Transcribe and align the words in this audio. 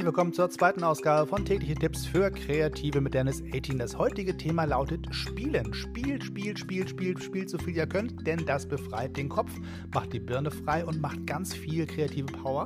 Herzlich 0.00 0.14
willkommen 0.14 0.32
zur 0.32 0.48
zweiten 0.48 0.82
Ausgabe 0.82 1.26
von 1.26 1.44
Tägliche 1.44 1.74
Tipps 1.74 2.06
für 2.06 2.30
Kreative 2.30 3.02
mit 3.02 3.12
Dennis 3.12 3.42
18. 3.54 3.76
Das 3.76 3.98
heutige 3.98 4.34
Thema 4.34 4.64
lautet 4.64 5.06
Spielen. 5.14 5.74
Spielt, 5.74 6.24
spielt, 6.24 6.58
spielt, 6.58 6.88
spielt, 6.88 7.22
spielt 7.22 7.50
so 7.50 7.58
viel 7.58 7.76
ihr 7.76 7.86
könnt, 7.86 8.26
denn 8.26 8.46
das 8.46 8.66
befreit 8.66 9.14
den 9.18 9.28
Kopf, 9.28 9.50
macht 9.92 10.14
die 10.14 10.18
Birne 10.18 10.50
frei 10.50 10.86
und 10.86 11.02
macht 11.02 11.26
ganz 11.26 11.52
viel 11.52 11.86
kreative 11.86 12.32
Power. 12.32 12.64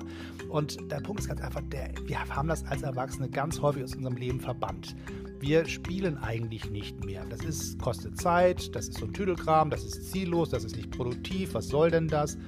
Und 0.48 0.78
der 0.92 1.00
Punkt 1.00 1.22
ist 1.22 1.26
ganz 1.26 1.40
einfach, 1.40 1.62
der, 1.72 1.90
wir 2.06 2.24
haben 2.24 2.46
das 2.46 2.64
als 2.66 2.82
Erwachsene 2.82 3.28
ganz 3.28 3.60
häufig 3.60 3.82
aus 3.82 3.96
unserem 3.96 4.16
Leben 4.16 4.38
verbannt. 4.38 4.94
Wir 5.40 5.64
spielen 5.66 6.16
eigentlich 6.18 6.70
nicht 6.70 7.04
mehr. 7.04 7.24
Das 7.28 7.40
ist, 7.40 7.80
kostet 7.80 8.16
Zeit, 8.16 8.76
das 8.76 8.86
ist 8.86 8.98
so 8.98 9.06
ein 9.06 9.12
Tüdelkram, 9.12 9.70
das 9.70 9.82
ist 9.82 10.12
ziellos, 10.12 10.50
das 10.50 10.62
ist 10.62 10.76
nicht 10.76 10.92
produktiv, 10.92 11.54
was 11.54 11.66
soll 11.66 11.90
denn 11.90 12.06
das? 12.06 12.38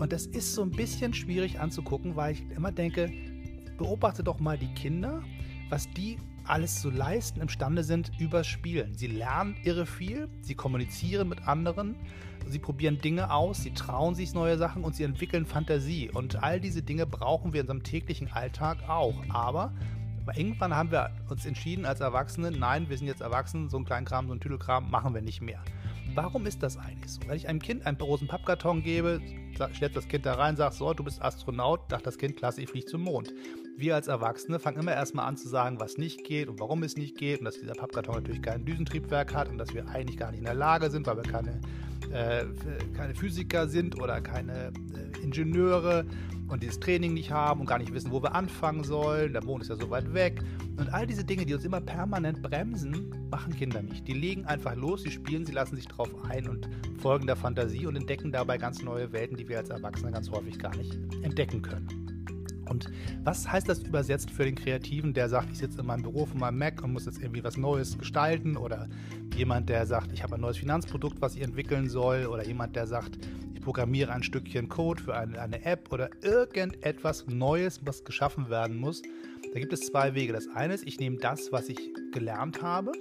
Und 0.00 0.12
das 0.12 0.26
ist 0.26 0.52
so 0.52 0.62
ein 0.62 0.72
bisschen 0.72 1.14
schwierig 1.14 1.60
anzugucken, 1.60 2.16
weil 2.16 2.32
ich 2.32 2.44
immer 2.56 2.72
denke, 2.72 3.12
beobachte 3.78 4.22
doch 4.22 4.40
mal 4.40 4.58
die 4.58 4.72
Kinder, 4.74 5.22
was 5.68 5.90
die 5.90 6.18
alles 6.44 6.80
zu 6.80 6.90
leisten 6.90 7.40
imstande 7.40 7.84
sind 7.84 8.10
übers 8.18 8.46
Spielen. 8.46 8.94
Sie 8.96 9.06
lernen 9.06 9.56
irre 9.62 9.86
viel, 9.86 10.28
sie 10.40 10.54
kommunizieren 10.54 11.28
mit 11.28 11.46
anderen, 11.46 11.96
sie 12.48 12.58
probieren 12.58 12.98
Dinge 12.98 13.30
aus, 13.30 13.62
sie 13.62 13.72
trauen 13.72 14.14
sich 14.14 14.34
neue 14.34 14.58
Sachen 14.58 14.84
und 14.84 14.96
sie 14.96 15.04
entwickeln 15.04 15.46
Fantasie. 15.46 16.10
Und 16.10 16.42
all 16.42 16.60
diese 16.60 16.82
Dinge 16.82 17.06
brauchen 17.06 17.52
wir 17.52 17.60
in 17.60 17.66
unserem 17.66 17.82
täglichen 17.84 18.30
Alltag 18.32 18.88
auch. 18.88 19.14
Aber 19.28 19.72
irgendwann 20.34 20.74
haben 20.74 20.90
wir 20.90 21.10
uns 21.28 21.46
entschieden 21.46 21.84
als 21.84 22.00
Erwachsene, 22.00 22.50
nein, 22.50 22.88
wir 22.88 22.98
sind 22.98 23.06
jetzt 23.06 23.22
erwachsen, 23.22 23.68
so 23.68 23.78
ein 23.78 23.84
Kleinkram, 23.84 24.28
so 24.28 24.34
ein 24.34 24.40
Tüdelkram 24.40 24.90
machen 24.90 25.14
wir 25.14 25.22
nicht 25.22 25.40
mehr. 25.40 25.60
Warum 26.14 26.44
ist 26.44 26.62
das 26.62 26.76
eigentlich 26.76 27.10
so? 27.10 27.20
Wenn 27.26 27.36
ich 27.36 27.48
einem 27.48 27.58
Kind 27.58 27.86
einen 27.86 27.96
großen 27.96 28.28
Pappkarton 28.28 28.82
gebe, 28.82 29.20
stellt 29.72 29.96
das 29.96 30.08
Kind 30.08 30.26
da 30.26 30.34
rein, 30.34 30.56
sagt 30.56 30.74
so, 30.74 30.92
du 30.92 31.04
bist 31.04 31.22
Astronaut, 31.22 31.88
sagt 31.88 32.06
das 32.06 32.18
Kind, 32.18 32.36
klasse, 32.36 32.60
ich 32.60 32.68
fliege 32.68 32.84
zum 32.84 33.02
Mond. 33.02 33.32
Wir 33.78 33.94
als 33.94 34.08
Erwachsene 34.08 34.58
fangen 34.58 34.80
immer 34.80 34.92
erstmal 34.92 35.26
an 35.26 35.38
zu 35.38 35.48
sagen, 35.48 35.80
was 35.80 35.96
nicht 35.96 36.24
geht 36.24 36.48
und 36.48 36.60
warum 36.60 36.82
es 36.82 36.96
nicht 36.96 37.16
geht 37.16 37.38
und 37.38 37.46
dass 37.46 37.58
dieser 37.58 37.72
Pappkarton 37.72 38.16
natürlich 38.16 38.42
kein 38.42 38.66
Düsentriebwerk 38.66 39.34
hat 39.34 39.48
und 39.48 39.56
dass 39.56 39.72
wir 39.72 39.88
eigentlich 39.88 40.18
gar 40.18 40.30
nicht 40.30 40.40
in 40.40 40.44
der 40.44 40.54
Lage 40.54 40.90
sind, 40.90 41.06
weil 41.06 41.16
wir 41.16 41.22
keine, 41.22 41.60
äh, 42.12 42.44
keine 42.94 43.14
Physiker 43.14 43.66
sind 43.68 43.98
oder 43.98 44.20
keine 44.20 44.66
äh, 44.68 45.22
Ingenieure 45.22 46.04
und 46.52 46.62
dieses 46.62 46.78
Training 46.78 47.14
nicht 47.14 47.30
haben 47.30 47.60
und 47.60 47.66
gar 47.66 47.78
nicht 47.78 47.92
wissen, 47.94 48.10
wo 48.12 48.22
wir 48.22 48.34
anfangen 48.34 48.84
sollen. 48.84 49.32
Der 49.32 49.42
Mond 49.42 49.62
ist 49.62 49.70
ja 49.70 49.76
so 49.76 49.88
weit 49.88 50.12
weg. 50.12 50.42
Und 50.76 50.92
all 50.92 51.06
diese 51.06 51.24
Dinge, 51.24 51.46
die 51.46 51.54
uns 51.54 51.64
immer 51.64 51.80
permanent 51.80 52.42
bremsen, 52.42 53.10
machen 53.30 53.56
Kinder 53.56 53.82
nicht. 53.82 54.06
Die 54.06 54.12
legen 54.12 54.44
einfach 54.44 54.76
los, 54.76 55.02
sie 55.02 55.10
spielen, 55.10 55.46
sie 55.46 55.52
lassen 55.52 55.76
sich 55.76 55.88
drauf 55.88 56.10
ein 56.28 56.48
und 56.48 56.68
folgen 56.98 57.26
der 57.26 57.36
Fantasie 57.36 57.86
und 57.86 57.96
entdecken 57.96 58.30
dabei 58.30 58.58
ganz 58.58 58.82
neue 58.82 59.12
Welten, 59.12 59.36
die 59.36 59.48
wir 59.48 59.58
als 59.58 59.70
Erwachsene 59.70 60.12
ganz 60.12 60.30
häufig 60.30 60.58
gar 60.58 60.76
nicht 60.76 60.98
entdecken 61.22 61.62
können. 61.62 62.02
Und 62.68 62.90
was 63.24 63.50
heißt 63.50 63.68
das 63.68 63.82
übersetzt 63.82 64.30
für 64.30 64.44
den 64.44 64.54
Kreativen, 64.54 65.12
der 65.14 65.28
sagt, 65.28 65.50
ich 65.50 65.58
sitze 65.58 65.80
in 65.80 65.86
meinem 65.86 66.02
Büro 66.02 66.26
von 66.26 66.38
meinem 66.38 66.58
Mac 66.58 66.82
und 66.82 66.92
muss 66.92 67.06
jetzt 67.06 67.20
irgendwie 67.20 67.44
was 67.44 67.56
Neues 67.56 67.98
gestalten? 67.98 68.56
Oder 68.56 68.88
jemand, 69.34 69.68
der 69.68 69.86
sagt, 69.86 70.12
ich 70.12 70.22
habe 70.22 70.34
ein 70.34 70.40
neues 70.40 70.58
Finanzprodukt, 70.58 71.20
was 71.20 71.36
ich 71.36 71.42
entwickeln 71.42 71.88
soll? 71.88 72.26
Oder 72.26 72.46
jemand, 72.46 72.76
der 72.76 72.86
sagt, 72.86 73.18
ich 73.54 73.60
programmiere 73.60 74.12
ein 74.12 74.22
Stückchen 74.22 74.68
Code 74.68 75.02
für 75.02 75.14
eine, 75.14 75.40
eine 75.40 75.64
App 75.64 75.92
oder 75.92 76.10
irgendetwas 76.22 77.26
Neues, 77.26 77.80
was 77.84 78.04
geschaffen 78.04 78.50
werden 78.50 78.76
muss. 78.76 79.02
Da 79.52 79.60
gibt 79.60 79.72
es 79.72 79.80
zwei 79.80 80.14
Wege. 80.14 80.32
Das 80.32 80.48
eine 80.48 80.74
ist, 80.74 80.86
ich 80.86 80.98
nehme 80.98 81.18
das, 81.18 81.52
was 81.52 81.68
ich 81.68 81.78
gelernt 82.12 82.62
habe, 82.62 82.92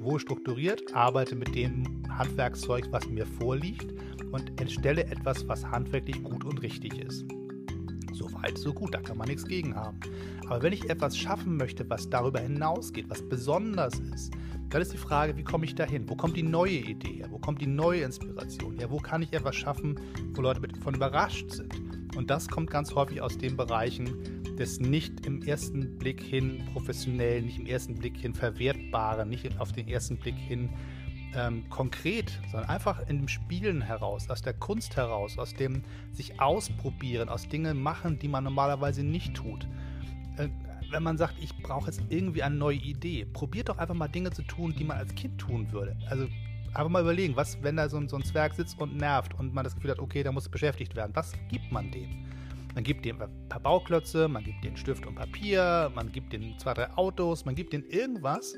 wohl 0.00 0.18
strukturiert, 0.18 0.94
arbeite 0.94 1.36
mit 1.36 1.54
dem 1.54 2.02
Handwerkszeug, 2.08 2.88
was 2.90 3.08
mir 3.08 3.26
vorliegt 3.26 3.92
und 4.32 4.60
entstelle 4.60 5.04
etwas, 5.04 5.46
was 5.48 5.64
handwerklich 5.64 6.22
gut 6.22 6.44
und 6.44 6.62
richtig 6.62 6.98
ist. 6.98 7.24
So 8.12 8.32
weit, 8.34 8.58
so 8.58 8.72
gut, 8.72 8.94
da 8.94 9.00
kann 9.00 9.16
man 9.16 9.28
nichts 9.28 9.46
gegen 9.46 9.74
haben. 9.74 9.98
Aber 10.46 10.62
wenn 10.62 10.72
ich 10.72 10.90
etwas 10.90 11.16
schaffen 11.16 11.56
möchte, 11.56 11.88
was 11.88 12.10
darüber 12.10 12.40
hinausgeht, 12.40 13.08
was 13.08 13.26
besonders 13.28 13.98
ist, 14.00 14.32
dann 14.70 14.82
ist 14.82 14.92
die 14.92 14.98
Frage, 14.98 15.36
wie 15.36 15.42
komme 15.42 15.64
ich 15.64 15.74
dahin? 15.74 16.08
Wo 16.08 16.14
kommt 16.14 16.36
die 16.36 16.44
neue 16.44 16.78
Idee 16.78 17.14
her? 17.14 17.26
Wo 17.30 17.38
kommt 17.38 17.60
die 17.60 17.66
neue 17.66 18.02
Inspiration 18.02 18.78
her? 18.78 18.90
Wo 18.90 18.98
kann 18.98 19.20
ich 19.22 19.32
etwas 19.32 19.56
schaffen, 19.56 20.00
wo 20.34 20.42
Leute 20.42 20.60
davon 20.60 20.94
überrascht 20.94 21.50
sind? 21.50 21.74
Und 22.16 22.30
das 22.30 22.48
kommt 22.48 22.70
ganz 22.70 22.94
häufig 22.94 23.20
aus 23.20 23.36
den 23.36 23.56
Bereichen 23.56 24.40
des 24.56 24.78
nicht 24.78 25.26
im 25.26 25.42
ersten 25.42 25.98
Blick 25.98 26.22
hin 26.22 26.62
professionellen, 26.72 27.46
nicht 27.46 27.58
im 27.58 27.66
ersten 27.66 27.94
Blick 27.94 28.16
hin 28.16 28.34
verwertbaren, 28.34 29.28
nicht 29.28 29.58
auf 29.58 29.72
den 29.72 29.88
ersten 29.88 30.18
Blick 30.18 30.36
hin 30.36 30.70
ähm, 31.34 31.68
konkret, 31.70 32.38
sondern 32.50 32.68
einfach 32.68 33.08
in 33.08 33.18
dem 33.18 33.28
Spielen 33.28 33.82
heraus, 33.82 34.28
aus 34.28 34.42
der 34.42 34.52
Kunst 34.52 34.96
heraus, 34.96 35.38
aus 35.38 35.54
dem 35.54 35.82
sich 36.12 36.40
ausprobieren, 36.40 37.28
aus 37.28 37.48
Dingen 37.48 37.82
machen, 37.82 38.18
die 38.18 38.28
man 38.28 38.44
normalerweise 38.44 39.02
nicht 39.02 39.34
tut. 39.34 39.66
Wenn 40.90 41.02
man 41.02 41.16
sagt, 41.16 41.34
ich 41.40 41.56
brauche 41.62 41.86
jetzt 41.86 42.02
irgendwie 42.08 42.42
eine 42.42 42.56
neue 42.56 42.76
Idee, 42.76 43.24
probiert 43.24 43.68
doch 43.68 43.78
einfach 43.78 43.94
mal 43.94 44.08
Dinge 44.08 44.30
zu 44.30 44.42
tun, 44.42 44.74
die 44.76 44.84
man 44.84 44.98
als 44.98 45.14
Kind 45.14 45.38
tun 45.38 45.70
würde. 45.72 45.96
Also 46.08 46.26
einfach 46.74 46.88
mal 46.88 47.02
überlegen, 47.02 47.36
was, 47.36 47.62
wenn 47.62 47.76
da 47.76 47.88
so 47.88 47.96
ein, 47.96 48.08
so 48.08 48.16
ein 48.16 48.24
Zwerg 48.24 48.54
sitzt 48.54 48.80
und 48.80 48.96
nervt 48.96 49.38
und 49.38 49.54
man 49.54 49.64
das 49.64 49.74
Gefühl 49.74 49.92
hat, 49.92 49.98
okay, 49.98 50.22
da 50.22 50.32
muss 50.32 50.48
beschäftigt 50.48 50.96
werden, 50.96 51.12
was 51.14 51.32
gibt 51.48 51.70
man 51.70 51.90
dem? 51.90 52.26
Man 52.74 52.84
gibt 52.84 53.04
dem 53.04 53.20
ein 53.20 53.48
paar 53.48 53.60
Bauklötze, 53.60 54.28
man 54.28 54.44
gibt 54.44 54.62
den 54.64 54.76
Stift 54.76 55.04
und 55.04 55.16
Papier, 55.16 55.90
man 55.94 56.12
gibt 56.12 56.32
den 56.32 56.56
zwei, 56.58 56.74
drei 56.74 56.90
Autos, 56.96 57.44
man 57.44 57.56
gibt 57.56 57.72
denen 57.72 57.84
irgendwas, 57.88 58.54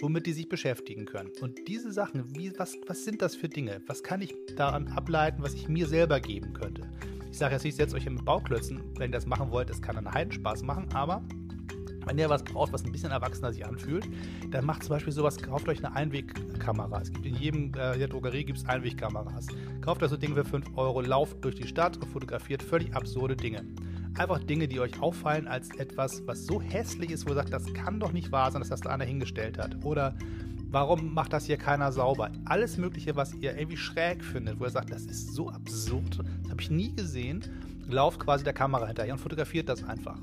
womit 0.00 0.26
die 0.26 0.32
sich 0.32 0.48
beschäftigen 0.48 1.06
können. 1.06 1.30
Und 1.40 1.66
diese 1.66 1.92
Sachen, 1.92 2.36
wie, 2.36 2.52
was, 2.56 2.76
was 2.86 3.04
sind 3.04 3.20
das 3.20 3.34
für 3.34 3.48
Dinge? 3.48 3.80
Was 3.88 4.04
kann 4.04 4.22
ich 4.22 4.32
daran 4.56 4.86
ableiten, 4.88 5.42
was 5.42 5.54
ich 5.54 5.68
mir 5.68 5.88
selber 5.88 6.20
geben 6.20 6.52
könnte? 6.52 6.88
Ich 7.30 7.38
sage 7.38 7.54
jetzt 7.54 7.64
nicht, 7.64 7.76
setzt 7.76 7.94
euch 7.94 8.08
mit 8.08 8.24
Bauklötzen, 8.24 8.80
wenn 8.96 9.10
ihr 9.10 9.16
das 9.16 9.26
machen 9.26 9.50
wollt, 9.50 9.70
das 9.70 9.82
kann 9.82 9.96
einen 9.96 10.12
Heidenspaß 10.12 10.62
machen, 10.62 10.88
aber 10.94 11.22
wenn 12.08 12.18
ihr 12.18 12.30
was 12.30 12.42
braucht, 12.42 12.72
was 12.72 12.84
ein 12.84 12.90
bisschen 12.90 13.10
erwachsener 13.10 13.52
sich 13.52 13.64
anfühlt, 13.66 14.08
dann 14.50 14.64
macht 14.64 14.82
zum 14.82 14.90
Beispiel 14.90 15.12
sowas, 15.12 15.36
kauft 15.36 15.68
euch 15.68 15.84
eine 15.84 15.94
Einwegkamera. 15.94 17.02
Es 17.02 17.12
gibt 17.12 17.26
in 17.26 17.36
jedem 17.36 17.68
äh, 17.74 17.98
der 17.98 18.08
Drogerie 18.08 18.44
gibt 18.44 18.58
es 18.58 18.66
Einwegkameras. 18.66 19.48
Kauft 19.82 20.02
euch 20.02 20.10
so 20.10 20.16
Dinge 20.16 20.34
für 20.36 20.44
5 20.44 20.76
Euro, 20.76 21.02
lauft 21.02 21.44
durch 21.44 21.56
die 21.56 21.66
Stadt 21.66 21.98
und 21.98 22.06
fotografiert 22.06 22.62
völlig 22.62 22.94
absurde 22.94 23.36
Dinge. 23.36 23.64
Einfach 24.16 24.42
Dinge, 24.42 24.66
die 24.68 24.80
euch 24.80 25.00
auffallen 25.00 25.46
als 25.46 25.68
etwas, 25.76 26.26
was 26.26 26.46
so 26.46 26.62
hässlich 26.62 27.10
ist, 27.10 27.26
wo 27.26 27.30
ihr 27.30 27.36
sagt, 27.36 27.52
das 27.52 27.72
kann 27.74 28.00
doch 28.00 28.12
nicht 28.12 28.32
wahr 28.32 28.50
sein, 28.50 28.62
dass 28.62 28.70
das 28.70 28.80
da 28.80 28.90
einer 28.90 29.04
hingestellt 29.04 29.58
hat. 29.58 29.84
Oder 29.84 30.16
warum 30.70 31.12
macht 31.12 31.34
das 31.34 31.44
hier 31.44 31.58
keiner 31.58 31.92
sauber? 31.92 32.30
Alles 32.46 32.78
Mögliche, 32.78 33.16
was 33.16 33.34
ihr 33.34 33.56
irgendwie 33.56 33.76
schräg 33.76 34.24
findet, 34.24 34.58
wo 34.58 34.64
ihr 34.64 34.70
sagt, 34.70 34.90
das 34.90 35.02
ist 35.02 35.34
so 35.34 35.50
absurd, 35.50 36.18
das 36.42 36.50
habe 36.50 36.62
ich 36.62 36.70
nie 36.70 36.94
gesehen 36.96 37.44
lauft 37.88 38.20
quasi 38.20 38.44
der 38.44 38.52
Kamera 38.52 38.86
hinterher 38.86 39.14
und 39.14 39.18
fotografiert 39.18 39.68
das 39.68 39.82
einfach. 39.82 40.18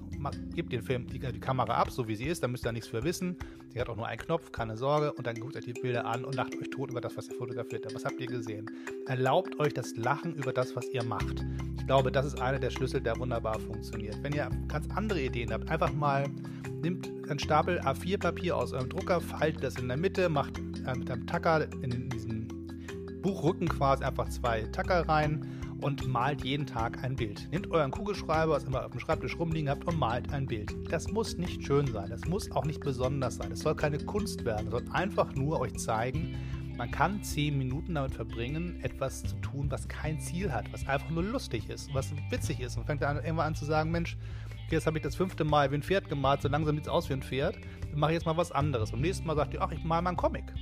Gebt 0.53 0.71
den 0.71 0.81
Film, 0.81 1.07
die, 1.07 1.19
die, 1.19 1.39
Kamera 1.39 1.75
ab, 1.75 1.91
so 1.91 2.07
wie 2.07 2.15
sie 2.15 2.25
ist, 2.25 2.43
da 2.43 2.47
müsst 2.47 2.65
ihr 2.65 2.71
nichts 2.71 2.87
für 2.87 3.03
wissen. 3.03 3.35
Die 3.73 3.79
hat 3.79 3.89
auch 3.89 3.95
nur 3.95 4.07
einen 4.07 4.19
Knopf, 4.19 4.51
keine 4.51 4.77
Sorge. 4.77 5.13
Und 5.13 5.27
dann 5.27 5.35
guckt 5.35 5.55
euch 5.55 5.65
die 5.65 5.73
Bilder 5.73 6.05
an 6.05 6.25
und 6.25 6.35
lacht 6.35 6.55
euch 6.55 6.69
tot 6.69 6.91
über 6.91 7.01
das, 7.01 7.15
was 7.17 7.29
ihr 7.29 7.35
fotografiert 7.35 7.85
habt. 7.85 7.95
Was 7.95 8.05
habt 8.05 8.19
ihr 8.19 8.27
gesehen? 8.27 8.69
Erlaubt 9.07 9.59
euch 9.59 9.73
das 9.73 9.95
Lachen 9.97 10.35
über 10.35 10.53
das, 10.53 10.75
was 10.75 10.87
ihr 10.89 11.03
macht. 11.03 11.45
Ich 11.77 11.87
glaube, 11.87 12.11
das 12.11 12.25
ist 12.25 12.41
einer 12.41 12.59
der 12.59 12.69
Schlüssel, 12.69 13.01
der 13.01 13.17
wunderbar 13.19 13.59
funktioniert. 13.59 14.17
Wenn 14.23 14.33
ihr 14.33 14.49
ganz 14.67 14.87
andere 14.95 15.21
Ideen 15.21 15.51
habt, 15.51 15.69
einfach 15.69 15.93
mal 15.93 16.25
nimmt 16.81 17.09
einen 17.29 17.39
Stapel 17.39 17.79
A4-Papier 17.79 18.55
aus 18.55 18.73
eurem 18.73 18.89
Drucker, 18.89 19.19
faltet 19.19 19.63
das 19.63 19.75
in 19.77 19.87
der 19.87 19.97
Mitte, 19.97 20.29
macht 20.29 20.57
äh, 20.57 20.95
mit 20.95 21.09
einem 21.09 21.25
Tacker 21.25 21.67
in 21.81 22.09
diesen 22.09 22.47
Buchrücken 23.21 23.67
quasi 23.67 24.03
einfach 24.03 24.29
zwei 24.29 24.61
Tacker 24.71 25.07
rein 25.09 25.54
und 25.81 26.07
malt 26.07 26.43
jeden 26.43 26.65
Tag 26.65 27.03
ein 27.03 27.15
Bild. 27.15 27.47
Nehmt 27.51 27.69
euren 27.71 27.91
Kugelschreiber, 27.91 28.53
was 28.53 28.63
immer 28.63 28.85
auf 28.85 28.91
dem 28.91 28.99
Schreibtisch 28.99 29.37
rumliegen 29.37 29.69
habt, 29.69 29.85
und 29.85 29.97
malt 29.97 30.31
ein 30.31 30.45
Bild. 30.45 30.73
Das 30.89 31.11
muss 31.11 31.37
nicht 31.37 31.63
schön 31.63 31.87
sein, 31.87 32.09
das 32.09 32.25
muss 32.25 32.51
auch 32.51 32.65
nicht 32.65 32.81
besonders 32.81 33.35
sein, 33.35 33.51
es 33.51 33.59
soll 33.59 33.75
keine 33.75 33.97
Kunst 33.99 34.45
werden, 34.45 34.69
sondern 34.71 34.93
einfach 34.93 35.33
nur 35.35 35.59
euch 35.59 35.75
zeigen, 35.77 36.35
man 36.77 36.91
kann 36.91 37.23
zehn 37.23 37.57
Minuten 37.57 37.95
damit 37.95 38.13
verbringen, 38.13 38.81
etwas 38.83 39.23
zu 39.23 39.35
tun, 39.37 39.71
was 39.71 39.87
kein 39.87 40.19
Ziel 40.19 40.51
hat, 40.51 40.71
was 40.73 40.85
einfach 40.87 41.09
nur 41.09 41.23
lustig 41.23 41.69
ist, 41.69 41.93
was 41.93 42.11
witzig 42.29 42.59
ist. 42.59 42.75
Und 42.75 42.85
fängt 42.85 43.01
dann 43.01 43.15
irgendwann 43.17 43.47
an 43.47 43.55
zu 43.55 43.63
sagen, 43.63 43.91
Mensch, 43.91 44.17
jetzt 44.69 44.85
habe 44.85 44.97
ich 44.97 45.03
das 45.03 45.15
fünfte 45.15 45.45
Mal 45.45 45.71
wie 45.71 45.75
ein 45.75 45.83
Pferd 45.83 46.09
gemalt, 46.09 46.41
so 46.41 46.49
langsam 46.49 46.75
sieht 46.75 46.85
es 46.85 46.91
aus 46.91 47.07
wie 47.07 47.13
ein 47.13 47.21
Pferd, 47.21 47.57
dann 47.91 47.99
mache 47.99 48.11
ich 48.11 48.15
jetzt 48.15 48.25
mal 48.25 48.35
was 48.35 48.51
anderes. 48.51 48.91
Beim 48.91 49.01
nächsten 49.01 49.25
Mal 49.25 49.37
sagt 49.37 49.53
ihr, 49.53 49.61
ach, 49.61 49.71
ich 49.71 49.83
mal 49.85 50.01
mal 50.01 50.09
einen 50.09 50.17
Comic 50.17 50.53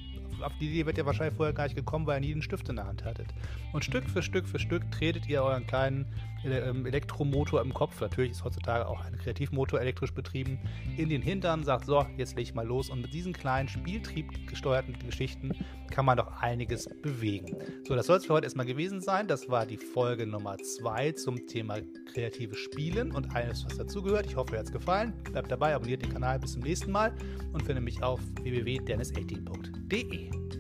auf 0.44 0.54
die 0.60 0.69
Idee 0.69 0.86
wird 0.86 0.98
ihr 0.98 1.06
wahrscheinlich 1.06 1.36
vorher 1.36 1.54
gar 1.54 1.63
nicht 1.66 1.75
gekommen, 1.75 2.06
weil 2.06 2.18
ihr 2.18 2.28
nie 2.28 2.34
einen 2.34 2.42
Stift 2.42 2.69
in 2.69 2.75
der 2.75 2.86
Hand 2.86 3.04
hattet. 3.04 3.28
Und 3.72 3.84
Stück 3.84 4.10
für 4.10 4.22
Stück 4.22 4.48
für 4.48 4.60
Stück 4.60 4.90
tretet 4.92 5.28
ihr 5.28 5.44
euren 5.44 5.66
kleinen 5.66 6.06
ähm, 6.45 6.86
Elektromotor 6.86 7.62
im 7.62 7.74
Kopf, 7.74 8.01
natürlich 8.01 8.31
ist 8.31 8.44
heutzutage 8.44 8.88
auch 8.88 9.04
ein 9.06 9.18
Kreativmotor 9.18 9.80
elektrisch 9.80 10.13
betrieben, 10.13 10.60
in 10.98 11.10
den 11.10 11.22
Hintern, 11.22 11.63
sagt, 11.63 11.86
so, 11.86 12.06
jetzt 12.18 12.36
leg 12.36 12.48
ich 12.48 12.54
mal 12.54 12.66
los. 12.66 12.90
Und 12.90 13.01
mit 13.01 13.13
diesen 13.13 13.34
kleinen 13.34 13.69
Spieltrieb 13.69 14.48
gesteuerten 14.48 14.98
Geschichten 15.00 15.51
kann 15.90 16.06
man 16.06 16.18
doch 16.18 16.42
einiges 16.42 16.89
bewegen. 17.01 17.56
So, 17.88 17.96
das 17.96 18.07
soll 18.07 18.18
es 18.18 18.25
für 18.25 18.34
heute 18.34 18.46
erstmal 18.46 18.66
gewesen 18.66 19.01
sein. 19.01 19.28
Das 19.28 19.50
war 19.50 19.66
die 19.66 19.78
Folge 19.78 20.25
Nummer 20.25 20.57
2 20.57 21.13
zum 21.13 21.48
Thema 21.48 21.78
kreatives 22.12 22.57
Spielen 22.57 23.12
und 23.12 23.36
alles, 23.36 23.66
was 23.66 23.78
dazugehört. 23.78 24.25
Ich 24.25 24.36
hoffe, 24.36 24.54
euch 24.54 24.60
hat 24.60 24.66
es 24.66 24.72
gefallen. 24.72 25.13
Bleibt 25.24 25.51
dabei, 25.51 25.75
abonniert 25.75 26.01
den 26.01 26.12
Kanal. 26.12 26.39
Bis 26.39 26.54
zum 26.54 26.63
nächsten 26.63 26.92
Mal 26.92 27.13
und 27.54 27.63
findet 27.63 27.84
mich 27.84 28.01
auf 28.01 28.19
www.dennis18.de. 28.42 30.32
thank 30.33 30.53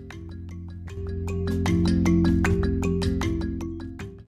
you 1.07 1.32